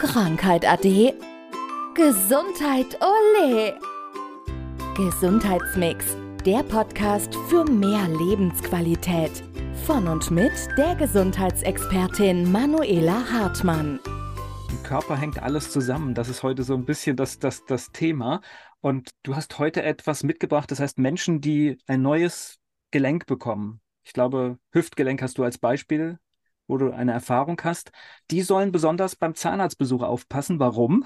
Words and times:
Krankheit 0.00 0.66
ade. 0.66 1.14
Gesundheit 1.94 2.98
ole. 3.02 3.78
Gesundheitsmix, 4.96 6.16
der 6.46 6.62
Podcast 6.62 7.34
für 7.50 7.66
mehr 7.66 8.08
Lebensqualität. 8.08 9.30
Von 9.84 10.08
und 10.08 10.30
mit 10.30 10.52
der 10.78 10.94
Gesundheitsexpertin 10.94 12.50
Manuela 12.50 13.30
Hartmann. 13.30 14.00
Im 14.70 14.82
Körper 14.84 15.18
hängt 15.18 15.42
alles 15.42 15.70
zusammen. 15.70 16.14
Das 16.14 16.30
ist 16.30 16.42
heute 16.42 16.62
so 16.62 16.72
ein 16.72 16.86
bisschen 16.86 17.16
das, 17.16 17.38
das, 17.38 17.66
das 17.66 17.92
Thema. 17.92 18.40
Und 18.80 19.10
du 19.22 19.36
hast 19.36 19.58
heute 19.58 19.82
etwas 19.82 20.22
mitgebracht, 20.22 20.70
das 20.70 20.80
heißt 20.80 20.98
Menschen, 20.98 21.42
die 21.42 21.76
ein 21.86 22.00
neues 22.00 22.58
Gelenk 22.90 23.26
bekommen. 23.26 23.82
Ich 24.02 24.14
glaube, 24.14 24.56
Hüftgelenk 24.72 25.20
hast 25.20 25.36
du 25.36 25.44
als 25.44 25.58
Beispiel 25.58 26.18
wo 26.70 26.78
du 26.78 26.90
eine 26.92 27.12
Erfahrung 27.12 27.60
hast, 27.64 27.90
die 28.30 28.42
sollen 28.42 28.72
besonders 28.72 29.16
beim 29.16 29.34
Zahnarztbesuch 29.34 30.02
aufpassen. 30.02 30.58
Warum? 30.60 31.04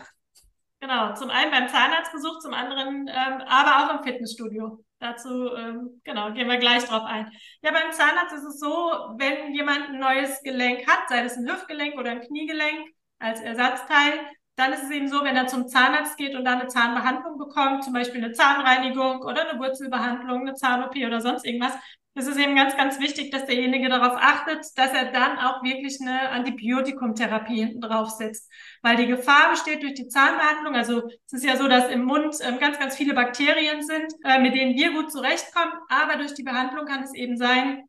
Genau, 0.81 1.15
zum 1.15 1.31
einen 1.31 1.51
beim 1.51 1.69
Zahnarztbesuch, 1.69 2.41
zum 2.41 2.53
anderen 2.53 3.09
ähm, 3.09 3.43
aber 3.49 3.79
auch 3.79 3.97
im 3.97 4.05
Fitnessstudio. 4.05 4.85
Dazu 4.99 5.55
ähm, 5.55 6.01
genau 6.05 6.33
gehen 6.33 6.49
wir 6.49 6.59
gleich 6.59 6.85
drauf 6.85 7.05
ein. 7.05 7.31
Ja, 7.63 7.73
beim 7.73 7.91
Zahnarzt 7.93 8.35
ist 8.35 8.45
es 8.45 8.61
so, 8.61 8.69
wenn 9.17 9.55
jemand 9.55 9.89
ein 9.89 9.99
neues 9.99 10.43
Gelenk 10.43 10.87
hat, 10.87 11.09
sei 11.09 11.25
es 11.25 11.37
ein 11.37 11.49
Hüftgelenk 11.49 11.99
oder 11.99 12.11
ein 12.11 12.21
Kniegelenk 12.21 12.91
als 13.19 13.41
Ersatzteil, 13.41 14.13
dann 14.57 14.73
ist 14.73 14.85
es 14.85 14.91
eben 14.91 15.09
so, 15.09 15.25
wenn 15.25 15.37
er 15.37 15.47
zum 15.47 15.69
Zahnarzt 15.69 16.17
geht 16.17 16.37
und 16.37 16.45
da 16.45 16.53
eine 16.53 16.69
Zahnbehandlung 16.69 17.39
bekommt, 17.39 17.83
zum 17.83 17.93
Beispiel 17.93 18.23
eine 18.23 18.33
Zahnreinigung 18.33 19.23
oder 19.23 19.49
eine 19.49 19.59
Wurzelbehandlung, 19.59 20.43
eine 20.43 20.55
Zahn-OP 20.55 20.97
oder 20.97 21.21
sonst 21.21 21.45
irgendwas, 21.45 21.73
es 22.17 22.29
ist 22.29 22.39
eben 22.39 22.55
ganz, 22.55 22.77
ganz 22.77 23.01
wichtig, 23.01 23.31
dass 23.33 23.47
derjenige 23.47 23.89
darauf 23.89 24.17
achtet, 24.17 24.65
dass 24.77 24.93
er 24.93 25.11
dann 25.11 25.39
auch 25.39 25.65
wirklich 25.65 25.99
eine 26.01 26.31
Antibiotikumtherapie 26.31 27.57
hinten 27.57 27.81
drauf 27.81 28.11
setzt. 28.11 28.51
Weil 28.83 28.97
die 28.97 29.07
Gefahr 29.07 29.51
besteht 29.51 29.83
durch 29.83 29.95
die 29.95 30.07
Zahnbehandlung. 30.07 30.77
Also 30.77 31.09
es 31.27 31.33
ist 31.33 31.45
ja 31.45 31.57
so, 31.57 31.67
dass 31.67 31.91
im 31.91 32.05
Mund 32.05 32.37
ähm, 32.43 32.61
ganz, 32.61 32.79
ganz 32.79 32.97
viele 32.97 33.15
Bakterien 33.15 33.83
sind, 33.83 34.13
äh, 34.25 34.39
mit 34.39 34.55
denen 34.55 34.77
wir 34.77 34.93
gut 34.93 35.11
zurechtkommen. 35.11 35.73
Aber 35.89 36.17
durch 36.17 36.35
die 36.35 36.45
Behandlung 36.45 36.87
kann 36.87 37.03
es 37.03 37.15
eben 37.15 37.37
sein, 37.37 37.83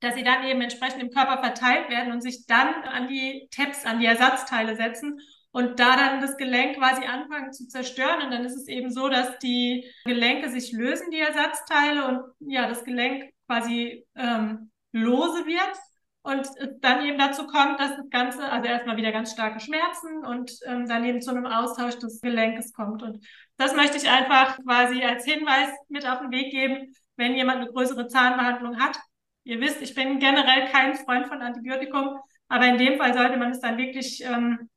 dass 0.00 0.16
sie 0.16 0.24
dann 0.24 0.44
eben 0.44 0.60
entsprechend 0.60 1.02
im 1.02 1.10
Körper 1.10 1.42
verteilt 1.42 1.88
werden 1.88 2.12
und 2.12 2.20
sich 2.20 2.44
dann 2.46 2.74
an 2.84 3.08
die 3.08 3.48
TEPs, 3.52 3.86
an 3.86 4.00
die 4.00 4.06
Ersatzteile 4.06 4.76
setzen 4.76 5.18
und 5.52 5.78
da 5.78 5.96
dann 5.96 6.20
das 6.20 6.36
Gelenk 6.36 6.76
quasi 6.76 7.04
anfangen 7.04 7.52
zu 7.52 7.68
zerstören. 7.68 8.22
Und 8.22 8.30
dann 8.32 8.44
ist 8.44 8.56
es 8.56 8.68
eben 8.68 8.90
so, 8.90 9.08
dass 9.08 9.38
die 9.38 9.90
Gelenke 10.04 10.50
sich 10.50 10.72
lösen, 10.72 11.10
die 11.10 11.20
Ersatzteile, 11.20 12.08
und 12.08 12.20
ja, 12.40 12.68
das 12.68 12.84
Gelenk 12.84 13.32
quasi 13.52 14.06
ähm, 14.14 14.70
lose 14.92 15.46
wird 15.46 15.76
und 16.22 16.48
dann 16.80 17.04
eben 17.04 17.18
dazu 17.18 17.46
kommt, 17.46 17.80
dass 17.80 17.96
das 17.96 18.08
Ganze, 18.08 18.44
also 18.50 18.66
erstmal 18.66 18.96
wieder 18.96 19.12
ganz 19.12 19.32
starke 19.32 19.60
Schmerzen 19.60 20.24
und 20.24 20.52
ähm, 20.66 20.88
dann 20.88 21.04
eben 21.04 21.20
zu 21.20 21.30
einem 21.30 21.46
Austausch 21.46 21.98
des 21.98 22.20
Gelenkes 22.20 22.72
kommt. 22.72 23.02
Und 23.02 23.26
das 23.56 23.74
möchte 23.74 23.96
ich 23.96 24.08
einfach 24.08 24.58
quasi 24.62 25.02
als 25.02 25.24
Hinweis 25.24 25.68
mit 25.88 26.08
auf 26.08 26.20
den 26.20 26.30
Weg 26.30 26.50
geben, 26.50 26.94
wenn 27.16 27.34
jemand 27.34 27.60
eine 27.60 27.72
größere 27.72 28.06
Zahnbehandlung 28.06 28.78
hat. 28.78 28.98
Ihr 29.44 29.60
wisst, 29.60 29.82
ich 29.82 29.94
bin 29.94 30.18
generell 30.18 30.68
kein 30.68 30.94
Freund 30.94 31.26
von 31.26 31.42
Antibiotikum, 31.42 32.18
aber 32.48 32.66
in 32.66 32.78
dem 32.78 32.98
Fall 32.98 33.12
sollte 33.12 33.36
man 33.36 33.50
es 33.50 33.60
dann 33.60 33.76
wirklich 33.76 34.22
ähm, 34.24 34.70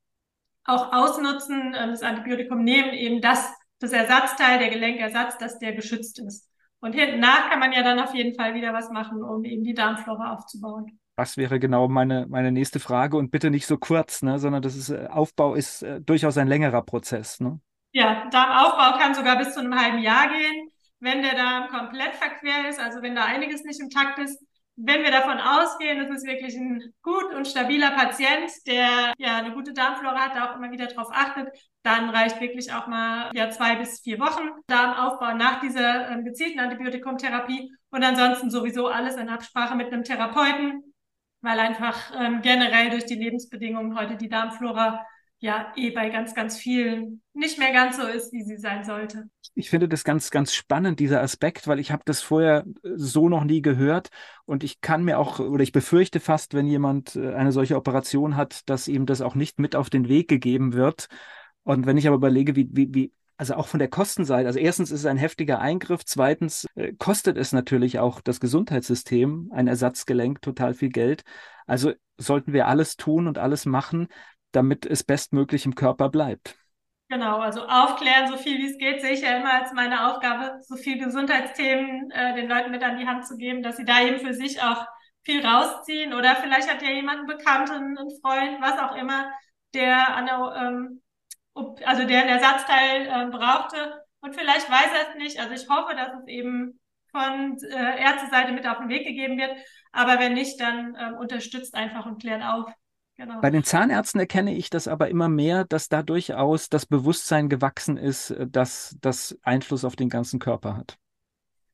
auch 0.64 0.92
ausnutzen, 0.92 1.74
äh, 1.74 1.88
das 1.88 2.02
Antibiotikum 2.02 2.64
nehmen, 2.64 2.94
eben 2.94 3.22
das, 3.22 3.54
das 3.80 3.92
Ersatzteil, 3.92 4.60
der 4.60 4.70
Gelenkersatz, 4.70 5.38
dass 5.38 5.60
der 5.60 5.74
geschützt 5.74 6.20
ist. 6.20 6.50
Und 6.86 6.94
hinten 6.94 7.20
nach 7.20 7.50
kann 7.50 7.60
man 7.60 7.72
ja 7.72 7.82
dann 7.82 8.00
auf 8.00 8.14
jeden 8.14 8.36
Fall 8.36 8.54
wieder 8.54 8.72
was 8.72 8.92
machen, 8.92 9.24
um 9.24 9.44
eben 9.44 9.64
die 9.64 9.74
Darmflora 9.74 10.36
aufzubauen. 10.36 11.00
Das 11.16 11.36
wäre 11.36 11.60
genau 11.60 11.88
meine, 11.88 12.28
meine 12.30 12.52
nächste 12.52 12.80
Frage 12.80 13.18
und 13.18 13.32
bitte 13.32 13.50
nicht 13.50 13.66
so 13.66 13.80
kurz, 13.80 14.22
ne, 14.22 14.38
sondern 14.38 14.62
das 14.62 14.76
ist, 14.76 14.92
äh, 14.92 15.08
Aufbau 15.10 15.56
ist 15.56 15.82
äh, 15.82 16.00
durchaus 16.00 16.38
ein 16.38 16.48
längerer 16.48 16.84
Prozess. 16.84 17.40
Ne? 17.40 17.60
Ja, 17.92 18.30
Darmaufbau 18.30 19.00
kann 19.00 19.16
sogar 19.16 19.36
bis 19.36 19.56
zu 19.56 19.62
einem 19.62 19.74
halben 19.74 19.98
Jahr 19.98 20.28
gehen, 20.28 20.70
wenn 21.00 21.24
der 21.24 21.34
Darm 21.34 21.70
komplett 21.70 22.14
verquer 22.14 22.70
ist, 22.70 22.80
also 22.80 23.02
wenn 23.02 23.16
da 23.16 23.26
einiges 23.26 23.64
nicht 23.64 23.82
im 23.82 23.90
Takt 23.90 24.20
ist 24.20 24.46
wenn 24.78 25.04
wir 25.04 25.12
davon 25.12 25.40
ausgehen, 25.40 26.00
das 26.00 26.18
ist 26.18 26.26
wirklich 26.26 26.56
ein 26.56 26.82
gut 27.02 27.34
und 27.34 27.48
stabiler 27.48 27.92
Patient, 27.92 28.52
der 28.68 29.14
ja 29.18 29.38
eine 29.38 29.54
gute 29.54 29.74
Darmflora 29.74 30.20
hat, 30.20 30.36
da 30.36 30.52
auch 30.52 30.58
immer 30.58 30.72
wieder 30.72 30.88
drauf 30.88 31.08
achtet, 31.12 31.48
dann 31.84 32.10
reicht 32.10 32.42
wirklich 32.42 32.74
auch 32.74 32.88
mal 32.88 33.32
ja 33.34 33.50
zwei 33.50 33.76
bis 33.76 34.02
vier 34.02 34.20
Wochen 34.20 34.50
Darmaufbau 34.68 35.34
nach 35.36 35.62
dieser 35.62 36.10
ähm, 36.10 36.26
gezielten 36.26 36.60
Antibiotikumtherapie. 36.60 37.72
Und 37.90 38.04
ansonsten 38.04 38.50
sowieso 38.50 38.88
alles 38.88 39.16
in 39.16 39.30
Absprache 39.30 39.76
mit 39.76 39.94
einem 39.94 40.04
Therapeuten, 40.04 40.84
weil 41.42 41.60
einfach 41.60 42.12
ähm, 42.20 42.42
generell 42.42 42.90
durch 42.90 43.06
die 43.06 43.16
Lebensbedingungen 43.16 43.98
heute 43.98 44.18
die 44.18 44.30
Darmflora 44.30 45.06
ja 45.46 45.72
eh 45.76 45.92
bei 45.92 46.10
ganz, 46.10 46.34
ganz 46.34 46.58
vielen 46.58 47.22
nicht 47.34 47.58
mehr 47.58 47.72
ganz 47.72 47.98
so 47.98 48.04
ist, 48.04 48.34
wie 48.34 48.44
sie 48.44 48.58
sein 48.58 48.84
sollte. 48.84 49.30
Ich 49.54 49.70
finde 49.70 49.88
das 49.88 50.04
ganz, 50.04 50.32
ganz 50.32 50.54
spannend, 50.54 51.00
dieser 51.00 51.22
Aspekt, 51.22 51.68
weil 51.68 51.80
ich 51.80 51.92
habe 51.92 52.04
das 52.06 52.22
vorher 52.22 52.66
äh, 52.84 52.90
so 52.96 53.30
noch 53.30 53.44
nie 53.44 53.62
gehört 53.62 54.10
und 54.46 54.64
ich 54.64 54.82
kann 54.82 55.04
mir 55.04 55.20
auch, 55.20 55.40
oder 55.40 55.64
ich 55.64 55.72
befürchte 55.72 56.20
fast, 56.20 56.54
wenn 56.54 56.68
jemand 56.68 57.16
äh, 57.16 57.34
eine 57.34 57.52
solche 57.52 57.78
Operation 57.78 58.36
hat, 58.36 58.68
dass 58.70 58.88
ihm 58.88 59.06
das 59.06 59.22
auch 59.22 59.36
nicht 59.36 59.60
mit 59.60 59.76
auf 59.76 59.90
den 59.90 60.10
Weg 60.10 60.28
gegeben 60.28 60.74
wird. 60.74 61.08
Und 61.64 61.86
wenn 61.86 61.98
ich 61.98 62.08
aber 62.08 62.18
überlege, 62.18 62.56
wie, 62.56 62.68
wie, 62.72 62.94
wie 62.94 63.14
also 63.38 63.56
auch 63.56 63.68
von 63.68 63.80
der 63.80 63.90
Kostenseite, 63.90 64.48
also 64.48 64.60
erstens 64.60 64.92
ist 64.92 65.02
es 65.02 65.06
ein 65.06 65.18
heftiger 65.18 65.60
Eingriff, 65.60 66.06
zweitens 66.06 66.66
äh, 66.76 66.94
kostet 66.94 67.38
es 67.38 67.52
natürlich 67.52 68.00
auch 68.00 68.22
das 68.22 68.40
Gesundheitssystem, 68.40 69.52
ein 69.54 69.68
Ersatzgelenk, 69.68 70.42
total 70.42 70.74
viel 70.74 70.90
Geld. 70.90 71.24
Also 71.68 71.94
sollten 72.18 72.54
wir 72.54 72.68
alles 72.68 72.96
tun 72.96 73.28
und 73.28 73.38
alles 73.38 73.66
machen, 73.66 74.08
damit 74.56 74.86
es 74.86 75.04
bestmöglich 75.04 75.66
im 75.66 75.76
Körper 75.76 76.10
bleibt. 76.10 76.56
Genau, 77.08 77.40
also 77.40 77.62
aufklären, 77.68 78.28
so 78.28 78.38
viel 78.38 78.58
wie 78.58 78.72
es 78.72 78.78
geht, 78.78 79.02
sehe 79.02 79.12
ich 79.12 79.22
ja 79.22 79.38
immer 79.38 79.54
als 79.54 79.74
meine 79.74 80.10
Aufgabe, 80.10 80.60
so 80.64 80.76
viel 80.76 80.98
Gesundheitsthemen 80.98 82.10
äh, 82.10 82.36
den 82.36 82.50
Leuten 82.50 82.72
mit 82.72 82.84
an 82.84 82.98
die 82.98 83.08
Hand 83.08 83.28
zu 83.28 83.38
geben, 83.38 83.62
dass 83.62 83.78
sie 83.78 83.86
da 83.86 84.02
eben 84.02 84.20
für 84.20 84.34
sich 84.34 84.62
auch 84.62 84.88
viel 85.24 85.46
rausziehen. 85.46 86.14
Oder 86.14 86.36
vielleicht 86.36 86.70
hat 86.70 86.82
ja 86.82 86.90
jemand 86.90 87.20
einen 87.20 87.28
Bekannten, 87.28 87.98
einen 87.98 88.10
Freund, 88.22 88.60
was 88.60 88.80
auch 88.80 88.96
immer, 88.96 89.32
der 89.76 90.16
an 90.16 90.26
der, 90.26 90.56
ähm, 90.58 91.02
also 91.86 92.06
der 92.06 92.24
ein 92.24 92.30
Ersatzteil 92.30 93.06
äh, 93.06 93.30
brauchte 93.30 94.04
und 94.22 94.36
vielleicht 94.36 94.70
weiß 94.70 94.90
er 94.92 95.10
es 95.10 95.16
nicht. 95.16 95.40
Also 95.40 95.54
ich 95.54 95.70
hoffe, 95.70 95.96
dass 95.96 96.10
es 96.20 96.28
eben 96.28 96.80
von 97.12 97.58
äh, 97.70 98.02
Ärzteseite 98.02 98.52
mit 98.52 98.68
auf 98.68 98.80
den 98.80 98.90
Weg 98.90 99.06
gegeben 99.06 99.38
wird. 99.38 99.56
Aber 99.92 100.20
wenn 100.20 100.34
nicht, 100.34 100.60
dann 100.60 100.96
äh, 100.96 101.16
unterstützt 101.18 101.76
einfach 101.76 102.06
und 102.06 102.20
klärt 102.20 102.44
auf. 102.44 102.72
Genau. 103.18 103.40
Bei 103.40 103.50
den 103.50 103.64
Zahnärzten 103.64 104.20
erkenne 104.20 104.54
ich 104.56 104.70
das 104.70 104.90
aber 104.90 105.08
immer 105.10 105.30
mehr, 105.30 105.64
dass 105.64 105.88
da 105.88 106.04
durchaus 106.04 106.70
das 106.70 106.86
Bewusstsein 106.86 107.48
gewachsen 107.48 107.98
ist, 107.98 108.32
äh, 108.32 108.48
dass 108.48 108.98
das 109.02 109.38
Einfluss 109.42 109.86
auf 109.86 109.96
den 109.96 110.10
ganzen 110.10 110.40
Körper 110.40 110.76
hat. 110.76 110.98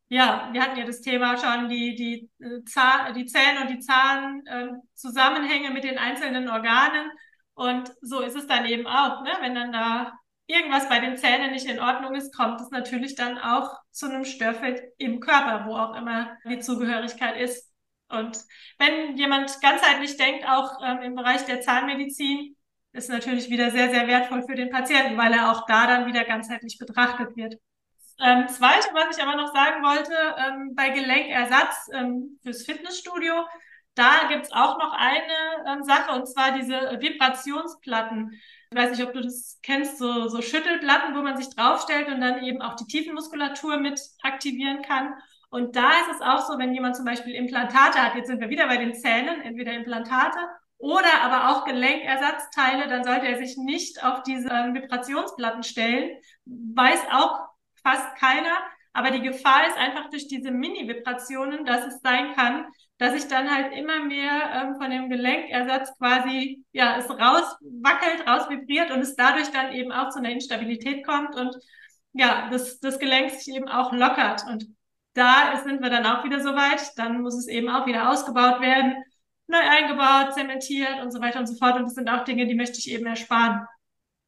Ja, 0.07 0.49
wir 0.51 0.61
hatten 0.61 0.77
ja 0.77 0.85
das 0.85 1.01
Thema 1.01 1.37
schon, 1.37 1.69
die, 1.69 1.95
die, 1.95 2.29
äh, 2.43 2.63
Zahn, 2.65 3.13
die 3.13 3.25
Zähne 3.25 3.61
und 3.61 3.69
die 3.69 3.79
Zahnzusammenhänge 3.79 5.67
ähm, 5.67 5.73
mit 5.73 5.83
den 5.83 5.97
einzelnen 5.97 6.49
Organen. 6.49 7.09
Und 7.53 7.91
so 8.01 8.19
ist 8.19 8.35
es 8.35 8.45
dann 8.45 8.65
eben 8.65 8.85
auch, 8.85 9.23
ne? 9.23 9.31
wenn 9.39 9.55
dann 9.55 9.71
da 9.71 10.11
irgendwas 10.47 10.89
bei 10.89 10.99
den 10.99 11.17
Zähnen 11.17 11.51
nicht 11.51 11.65
in 11.65 11.79
Ordnung 11.79 12.13
ist, 12.13 12.35
kommt 12.35 12.59
es 12.59 12.69
natürlich 12.71 13.15
dann 13.15 13.37
auch 13.37 13.79
zu 13.91 14.07
einem 14.07 14.25
Störfeld 14.25 14.81
im 14.97 15.21
Körper, 15.21 15.65
wo 15.65 15.75
auch 15.75 15.95
immer 15.95 16.37
die 16.45 16.59
Zugehörigkeit 16.59 17.37
ist. 17.39 17.70
Und 18.11 18.37
wenn 18.77 19.17
jemand 19.17 19.59
ganzheitlich 19.61 20.17
denkt, 20.17 20.47
auch 20.47 20.79
ähm, 20.83 21.01
im 21.01 21.15
Bereich 21.15 21.45
der 21.45 21.61
Zahnmedizin, 21.61 22.55
ist 22.93 23.09
natürlich 23.09 23.49
wieder 23.49 23.71
sehr, 23.71 23.89
sehr 23.89 24.07
wertvoll 24.07 24.43
für 24.43 24.55
den 24.55 24.69
Patienten, 24.69 25.17
weil 25.17 25.33
er 25.33 25.51
auch 25.51 25.65
da 25.65 25.87
dann 25.87 26.05
wieder 26.05 26.25
ganzheitlich 26.25 26.77
betrachtet 26.77 27.35
wird. 27.35 27.55
Ähm, 28.19 28.47
zweite, 28.49 28.89
was 28.93 29.17
ich 29.17 29.23
aber 29.23 29.35
noch 29.35 29.53
sagen 29.53 29.83
wollte, 29.83 30.13
ähm, 30.37 30.75
bei 30.75 30.89
Gelenkersatz 30.89 31.89
ähm, 31.93 32.37
fürs 32.43 32.63
Fitnessstudio, 32.63 33.33
da 33.95 34.27
gibt's 34.29 34.51
auch 34.51 34.77
noch 34.77 34.93
eine 34.93 35.65
ähm, 35.67 35.83
Sache, 35.83 36.11
und 36.11 36.27
zwar 36.27 36.51
diese 36.51 36.97
Vibrationsplatten. 36.99 38.39
Ich 38.71 38.77
weiß 38.77 38.91
nicht, 38.91 39.03
ob 39.03 39.13
du 39.13 39.21
das 39.21 39.59
kennst, 39.63 39.97
so, 39.97 40.27
so 40.27 40.41
Schüttelplatten, 40.41 41.15
wo 41.15 41.21
man 41.21 41.35
sich 41.35 41.53
draufstellt 41.53 42.07
und 42.09 42.21
dann 42.21 42.43
eben 42.43 42.61
auch 42.61 42.75
die 42.75 42.85
Tiefenmuskulatur 42.85 43.77
mit 43.77 43.99
aktivieren 44.21 44.81
kann. 44.81 45.13
Und 45.51 45.75
da 45.75 45.89
ist 45.89 46.15
es 46.15 46.21
auch 46.21 46.47
so, 46.47 46.57
wenn 46.57 46.73
jemand 46.73 46.95
zum 46.95 47.03
Beispiel 47.03 47.35
Implantate 47.35 48.01
hat, 48.01 48.15
jetzt 48.15 48.27
sind 48.27 48.39
wir 48.39 48.49
wieder 48.49 48.67
bei 48.67 48.77
den 48.77 48.95
Zähnen, 48.95 49.41
entweder 49.41 49.73
Implantate 49.73 50.39
oder 50.77 51.21
aber 51.21 51.49
auch 51.49 51.65
Gelenkersatzteile, 51.65 52.87
dann 52.87 53.03
sollte 53.03 53.27
er 53.27 53.37
sich 53.37 53.57
nicht 53.57 54.01
auf 54.03 54.23
diese 54.23 54.49
ähm, 54.49 54.73
Vibrationsplatten 54.73 55.63
stellen. 55.63 56.17
Weiß 56.45 57.01
auch 57.11 57.49
fast 57.83 58.15
keiner. 58.15 58.57
Aber 58.93 59.11
die 59.11 59.21
Gefahr 59.21 59.67
ist 59.67 59.77
einfach 59.77 60.09
durch 60.09 60.27
diese 60.27 60.51
Mini-Vibrationen, 60.51 61.65
dass 61.65 61.85
es 61.85 62.01
sein 62.01 62.33
kann, 62.33 62.65
dass 62.97 63.13
sich 63.13 63.27
dann 63.27 63.53
halt 63.53 63.73
immer 63.73 63.99
mehr 63.99 64.51
ähm, 64.53 64.75
von 64.75 64.89
dem 64.89 65.09
Gelenkersatz 65.09 65.97
quasi, 65.97 66.63
ja, 66.71 66.97
es 66.97 67.09
rauswackelt, 67.09 68.25
rausvibriert 68.25 68.91
und 68.91 69.01
es 69.01 69.15
dadurch 69.15 69.51
dann 69.51 69.73
eben 69.73 69.91
auch 69.91 70.09
zu 70.09 70.19
einer 70.19 70.31
Instabilität 70.31 71.05
kommt 71.05 71.35
und 71.35 71.55
ja, 72.13 72.49
das, 72.49 72.79
das 72.79 72.99
Gelenk 72.99 73.31
sich 73.31 73.53
eben 73.53 73.67
auch 73.67 73.91
lockert. 73.91 74.45
Und 74.47 74.67
da 75.13 75.61
sind 75.63 75.81
wir 75.81 75.89
dann 75.89 76.05
auch 76.05 76.23
wieder 76.23 76.41
so 76.41 76.55
weit. 76.55 76.97
Dann 76.97 77.21
muss 77.21 77.35
es 77.35 77.47
eben 77.47 77.69
auch 77.69 77.85
wieder 77.85 78.09
ausgebaut 78.09 78.61
werden, 78.61 78.95
neu 79.47 79.59
eingebaut, 79.59 80.33
zementiert 80.33 81.01
und 81.01 81.11
so 81.11 81.21
weiter 81.21 81.39
und 81.39 81.47
so 81.47 81.55
fort. 81.55 81.75
Und 81.77 81.83
das 81.83 81.95
sind 81.95 82.09
auch 82.09 82.23
Dinge, 82.23 82.47
die 82.47 82.55
möchte 82.55 82.79
ich 82.79 82.91
eben 82.91 83.05
ersparen. 83.05 83.65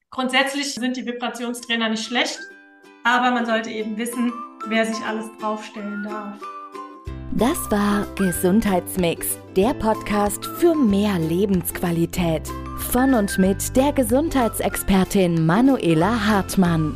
Grundsätzlich 0.09 0.73
sind 0.73 0.95
die 0.95 1.05
Vibrationstrainer 1.05 1.89
nicht 1.89 2.05
schlecht, 2.05 2.39
aber 3.03 3.31
man 3.31 3.45
sollte 3.45 3.71
eben 3.71 3.97
wissen, 3.97 4.31
wer 4.67 4.85
sich 4.85 5.03
alles 5.05 5.25
draufstellen 5.39 6.03
darf. 6.03 6.39
Das 7.31 7.71
war 7.71 8.05
Gesundheitsmix, 8.15 9.39
der 9.55 9.73
Podcast 9.73 10.45
für 10.45 10.75
mehr 10.75 11.17
Lebensqualität. 11.17 12.47
Von 12.91 13.15
und 13.15 13.39
mit 13.39 13.75
der 13.75 13.91
Gesundheitsexpertin 13.91 15.43
Manuela 15.43 16.27
Hartmann. 16.27 16.95